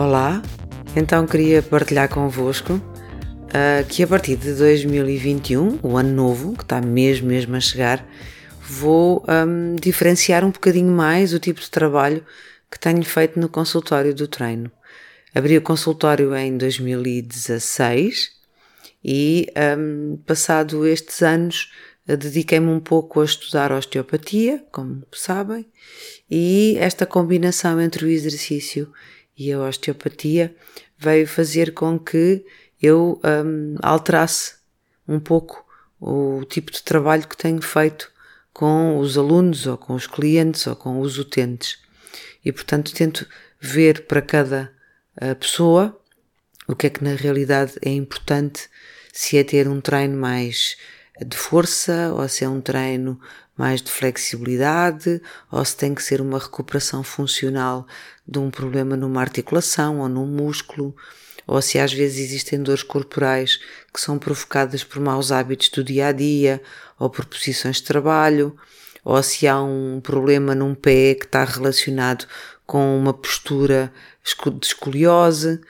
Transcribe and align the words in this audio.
Olá, 0.00 0.40
então 0.96 1.26
queria 1.26 1.62
partilhar 1.62 2.08
convosco 2.08 2.72
uh, 2.72 3.86
que 3.86 4.02
a 4.02 4.06
partir 4.06 4.34
de 4.34 4.54
2021, 4.54 5.78
o 5.82 5.98
ano 5.98 6.14
novo, 6.14 6.56
que 6.56 6.62
está 6.62 6.80
mesmo, 6.80 7.28
mesmo 7.28 7.54
a 7.54 7.60
chegar, 7.60 8.08
vou 8.62 9.22
um, 9.28 9.76
diferenciar 9.76 10.42
um 10.42 10.50
bocadinho 10.50 10.90
mais 10.90 11.34
o 11.34 11.38
tipo 11.38 11.60
de 11.60 11.70
trabalho 11.70 12.24
que 12.70 12.80
tenho 12.80 13.04
feito 13.04 13.38
no 13.38 13.46
consultório 13.46 14.14
do 14.14 14.26
treino. 14.26 14.72
Abri 15.34 15.58
o 15.58 15.60
consultório 15.60 16.34
em 16.34 16.56
2016 16.56 18.30
e, 19.04 19.52
um, 19.78 20.16
passado 20.24 20.86
estes 20.86 21.20
anos, 21.20 21.70
dediquei-me 22.06 22.68
um 22.68 22.80
pouco 22.80 23.20
a 23.20 23.24
estudar 23.26 23.70
osteopatia, 23.70 24.64
como 24.72 25.02
sabem, 25.12 25.66
e 26.30 26.78
esta 26.80 27.04
combinação 27.04 27.78
entre 27.78 28.06
o 28.06 28.08
exercício 28.08 28.90
e 29.40 29.50
a 29.54 29.58
osteopatia 29.58 30.54
veio 30.98 31.26
fazer 31.26 31.72
com 31.72 31.98
que 31.98 32.44
eu 32.80 33.18
um, 33.24 33.74
alterasse 33.82 34.56
um 35.08 35.18
pouco 35.18 35.66
o 35.98 36.44
tipo 36.44 36.70
de 36.70 36.82
trabalho 36.82 37.26
que 37.26 37.38
tenho 37.38 37.62
feito 37.62 38.12
com 38.52 38.98
os 38.98 39.16
alunos 39.16 39.66
ou 39.66 39.78
com 39.78 39.94
os 39.94 40.06
clientes 40.06 40.66
ou 40.66 40.76
com 40.76 41.00
os 41.00 41.18
utentes. 41.18 41.78
E 42.44 42.52
portanto 42.52 42.92
tento 42.92 43.26
ver 43.58 44.06
para 44.06 44.20
cada 44.20 44.70
uh, 45.16 45.34
pessoa 45.36 45.98
o 46.68 46.76
que 46.76 46.88
é 46.88 46.90
que 46.90 47.02
na 47.02 47.14
realidade 47.14 47.72
é 47.80 47.90
importante, 47.90 48.68
se 49.10 49.38
é 49.38 49.42
ter 49.42 49.66
um 49.66 49.80
treino 49.80 50.18
mais 50.18 50.76
de 51.18 51.36
força 51.36 52.12
ou 52.12 52.28
se 52.28 52.44
é 52.44 52.48
um 52.48 52.60
treino 52.60 53.18
mais 53.60 53.82
de 53.82 53.90
flexibilidade 53.90 55.20
ou 55.52 55.62
se 55.62 55.76
tem 55.76 55.94
que 55.94 56.02
ser 56.02 56.22
uma 56.22 56.38
recuperação 56.38 57.02
funcional 57.02 57.86
de 58.26 58.38
um 58.38 58.50
problema 58.50 58.96
numa 58.96 59.20
articulação 59.20 59.98
ou 59.98 60.08
num 60.08 60.26
músculo 60.26 60.96
ou 61.46 61.60
se 61.60 61.78
às 61.78 61.92
vezes 61.92 62.20
existem 62.24 62.62
dores 62.62 62.82
corporais 62.82 63.60
que 63.92 64.00
são 64.00 64.18
provocadas 64.18 64.82
por 64.82 64.98
maus 64.98 65.30
hábitos 65.30 65.68
do 65.68 65.84
dia 65.84 66.06
a 66.06 66.12
dia 66.12 66.62
ou 66.98 67.10
por 67.10 67.26
posições 67.26 67.76
de 67.76 67.82
trabalho 67.82 68.56
ou 69.04 69.22
se 69.22 69.46
há 69.46 69.60
um 69.62 70.00
problema 70.02 70.54
num 70.54 70.74
pé 70.74 71.14
que 71.14 71.26
está 71.26 71.44
relacionado 71.44 72.26
com 72.64 72.98
uma 72.98 73.12
postura 73.12 73.92
de 74.58 74.66
escoliose, 74.66 75.60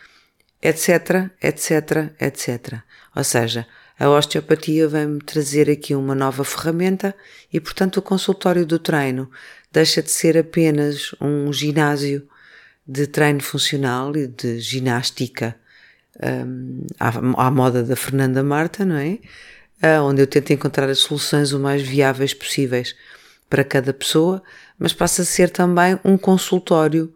etc, 0.62 1.28
etc, 1.42 2.12
etc. 2.20 2.74
Ou 3.16 3.24
seja, 3.24 3.66
a 4.00 4.08
osteopatia 4.08 4.88
vem-me 4.88 5.18
trazer 5.20 5.68
aqui 5.68 5.94
uma 5.94 6.14
nova 6.14 6.42
ferramenta 6.42 7.14
e, 7.52 7.60
portanto, 7.60 7.98
o 7.98 8.02
consultório 8.02 8.64
do 8.64 8.78
treino 8.78 9.30
deixa 9.70 10.02
de 10.02 10.10
ser 10.10 10.38
apenas 10.38 11.14
um 11.20 11.52
ginásio 11.52 12.26
de 12.86 13.06
treino 13.06 13.42
funcional 13.42 14.16
e 14.16 14.26
de 14.26 14.58
ginástica 14.58 15.54
um, 16.46 16.86
à, 16.98 17.08
à, 17.46 17.50
moda 17.50 17.82
da 17.82 17.94
Fernanda 17.94 18.42
Marta, 18.42 18.86
não 18.86 18.96
é? 18.96 19.18
Uh, 19.82 20.02
onde 20.02 20.22
eu 20.22 20.26
tento 20.26 20.50
encontrar 20.50 20.88
as 20.88 21.00
soluções 21.00 21.52
o 21.52 21.60
mais 21.60 21.82
viáveis 21.82 22.32
possíveis 22.32 22.96
para 23.50 23.62
cada 23.62 23.92
pessoa, 23.92 24.42
mas 24.78 24.94
passa 24.94 25.22
a 25.22 25.26
ser 25.26 25.50
também 25.50 26.00
um 26.02 26.16
consultório 26.16 27.12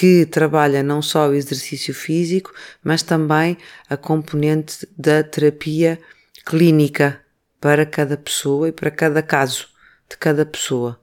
que 0.00 0.24
trabalha 0.24 0.82
não 0.82 1.02
só 1.02 1.28
o 1.28 1.34
exercício 1.34 1.92
físico, 1.92 2.54
mas 2.82 3.02
também 3.02 3.58
a 3.86 3.98
componente 3.98 4.88
da 4.96 5.22
terapia 5.22 5.98
clínica 6.46 7.20
para 7.60 7.84
cada 7.84 8.16
pessoa 8.16 8.70
e 8.70 8.72
para 8.72 8.90
cada 8.90 9.22
caso 9.22 9.68
de 10.08 10.16
cada 10.16 10.46
pessoa. 10.46 10.98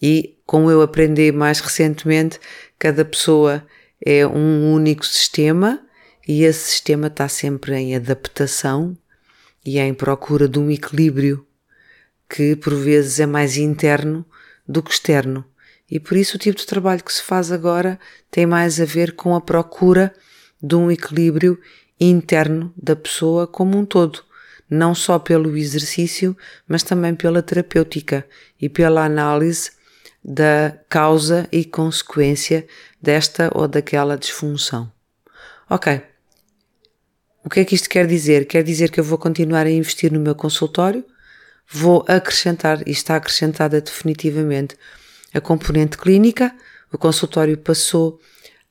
E 0.00 0.38
como 0.46 0.70
eu 0.70 0.80
aprendi 0.80 1.30
mais 1.30 1.60
recentemente, 1.60 2.40
cada 2.78 3.04
pessoa 3.04 3.62
é 4.02 4.26
um 4.26 4.72
único 4.72 5.04
sistema 5.04 5.84
e 6.26 6.42
esse 6.42 6.70
sistema 6.70 7.08
está 7.08 7.28
sempre 7.28 7.74
em 7.74 7.96
adaptação 7.96 8.96
e 9.62 9.78
em 9.78 9.92
procura 9.92 10.48
de 10.48 10.58
um 10.58 10.70
equilíbrio 10.70 11.46
que 12.30 12.56
por 12.56 12.74
vezes 12.76 13.20
é 13.20 13.26
mais 13.26 13.58
interno 13.58 14.24
do 14.66 14.82
que 14.82 14.90
externo. 14.90 15.44
E 15.90 16.00
por 16.00 16.16
isso 16.16 16.36
o 16.36 16.40
tipo 16.40 16.58
de 16.58 16.66
trabalho 16.66 17.04
que 17.04 17.12
se 17.12 17.22
faz 17.22 17.52
agora 17.52 17.98
tem 18.30 18.44
mais 18.44 18.80
a 18.80 18.84
ver 18.84 19.12
com 19.12 19.34
a 19.34 19.40
procura 19.40 20.14
de 20.62 20.74
um 20.74 20.90
equilíbrio 20.90 21.60
interno 21.98 22.72
da 22.76 22.96
pessoa 22.96 23.46
como 23.46 23.78
um 23.78 23.84
todo, 23.84 24.24
não 24.68 24.94
só 24.94 25.18
pelo 25.18 25.56
exercício, 25.56 26.36
mas 26.66 26.82
também 26.82 27.14
pela 27.14 27.42
terapêutica 27.42 28.26
e 28.60 28.68
pela 28.68 29.04
análise 29.04 29.70
da 30.24 30.76
causa 30.88 31.48
e 31.52 31.64
consequência 31.64 32.66
desta 33.00 33.48
ou 33.54 33.68
daquela 33.68 34.18
disfunção. 34.18 34.90
Ok. 35.70 36.02
O 37.44 37.48
que 37.48 37.60
é 37.60 37.64
que 37.64 37.76
isto 37.76 37.88
quer 37.88 38.08
dizer? 38.08 38.44
Quer 38.46 38.64
dizer 38.64 38.90
que 38.90 38.98
eu 38.98 39.04
vou 39.04 39.18
continuar 39.18 39.66
a 39.66 39.70
investir 39.70 40.12
no 40.12 40.18
meu 40.18 40.34
consultório, 40.34 41.04
vou 41.70 42.04
acrescentar, 42.08 42.82
e 42.86 42.90
está 42.90 43.14
acrescentada 43.14 43.80
definitivamente, 43.80 44.76
a 45.36 45.40
componente 45.40 45.98
clínica, 45.98 46.54
o 46.90 46.96
consultório 46.96 47.58
passou 47.58 48.18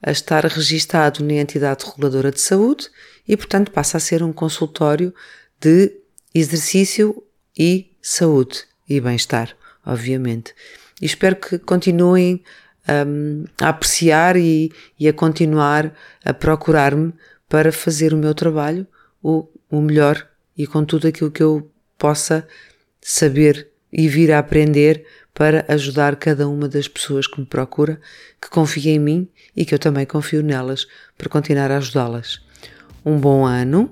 a 0.01 0.11
estar 0.11 0.43
registado 0.45 1.23
na 1.23 1.33
entidade 1.33 1.85
reguladora 1.85 2.31
de 2.31 2.41
saúde 2.41 2.89
e, 3.27 3.37
portanto, 3.37 3.71
passa 3.71 3.97
a 3.97 3.99
ser 3.99 4.23
um 4.23 4.33
consultório 4.33 5.13
de 5.59 5.95
exercício 6.33 7.23
e 7.57 7.95
saúde 8.01 8.63
e 8.89 8.99
bem-estar, 8.99 9.55
obviamente. 9.85 10.55
E 10.99 11.05
espero 11.05 11.35
que 11.35 11.59
continuem 11.59 12.43
um, 13.07 13.45
a 13.61 13.69
apreciar 13.69 14.35
e, 14.35 14.71
e, 14.99 15.07
a 15.07 15.13
continuar 15.13 15.93
a 16.23 16.33
procurar-me 16.33 17.13
para 17.47 17.71
fazer 17.71 18.13
o 18.13 18.17
meu 18.17 18.33
trabalho 18.33 18.87
o, 19.21 19.47
o 19.69 19.81
melhor 19.81 20.27
e 20.57 20.65
com 20.65 20.83
tudo 20.83 21.07
aquilo 21.07 21.31
que 21.31 21.43
eu 21.43 21.71
possa 21.97 22.47
saber 23.01 23.74
e 23.97 24.09
vir 24.09 24.31
a 24.33 24.39
aprender 24.39 25.05
para 25.33 25.65
ajudar 25.69 26.17
cada 26.17 26.47
uma 26.49 26.67
das 26.67 26.87
pessoas 26.87 27.25
que 27.27 27.39
me 27.39 27.45
procura, 27.45 27.99
que 28.41 28.49
confia 28.49 28.91
em 28.91 28.99
mim 28.99 29.27
e 29.55 29.63
que 29.63 29.73
eu 29.73 29.79
também 29.79 30.05
confio 30.05 30.43
nelas 30.43 30.85
para 31.17 31.29
continuar 31.29 31.71
a 31.71 31.77
ajudá-las. 31.77 32.41
Um 33.05 33.17
bom 33.17 33.45
ano, 33.45 33.89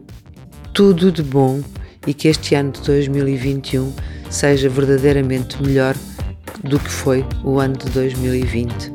tudo 0.73 1.11
de 1.11 1.23
bom 1.23 1.63
e 2.05 2.13
que 2.13 2.27
este 2.27 2.53
ano 2.53 2.71
de 2.71 2.81
2021 2.81 3.93
seja 4.29 4.67
verdadeiramente 4.67 5.61
melhor 5.63 5.95
do 6.63 6.77
que 6.79 6.89
foi 6.89 7.25
o 7.43 7.59
ano 7.59 7.77
de 7.77 7.89
2020. 7.91 8.92